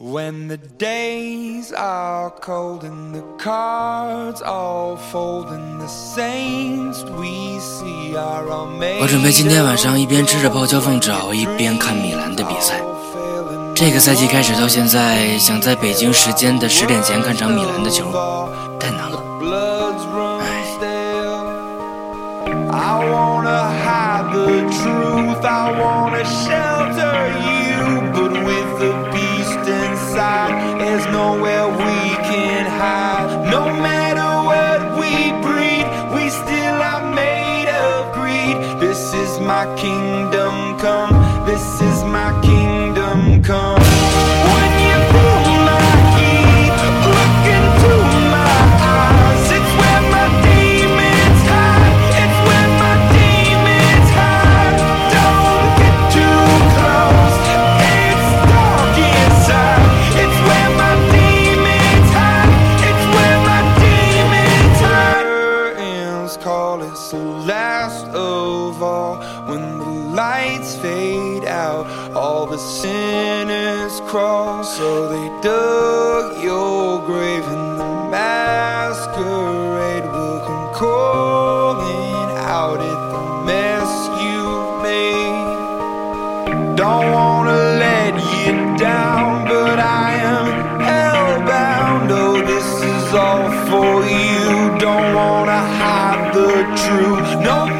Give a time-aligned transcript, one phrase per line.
[0.00, 8.16] When the days are cold and the cards all fold and the saints we see
[8.16, 12.80] are all made 我准备今天晚上一边吃着泡椒凤爪，一边看米兰的比赛。
[13.72, 18.10] 这个赛季开始到现在，想在北京时间的十点前看场米兰的球，
[18.80, 19.22] 太难了。
[19.40, 20.02] Bloods
[39.44, 41.12] my kingdom come.
[41.44, 43.80] This is my kingdom come.
[44.54, 45.84] When you feel my
[46.16, 46.72] heat,
[47.12, 47.92] look into
[48.32, 49.44] my eyes.
[49.52, 51.96] It's where my demons hide.
[52.22, 54.76] It's where my demons hide.
[55.12, 56.44] Don't get too
[56.76, 57.36] close.
[58.00, 59.84] It's dark inside.
[60.22, 62.52] It's where my demons hide.
[62.88, 65.24] It's where my demons hide.
[65.76, 66.88] Curtains call the
[67.46, 69.33] last of all.
[70.14, 74.62] Lights fade out, all the sinners crawl.
[74.62, 82.14] So they dug your grave and the masquerade will come calling
[82.46, 83.90] out at the mess
[84.22, 86.76] you've made.
[86.76, 90.46] Don't wanna let you down, but I am
[90.78, 92.12] hellbound.
[92.12, 94.78] Oh, this is all for you.
[94.78, 97.30] Don't wanna hide the truth.
[97.42, 97.73] No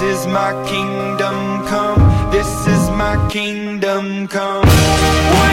[0.00, 2.00] This is my kingdom come.
[2.30, 5.49] This is my kingdom come.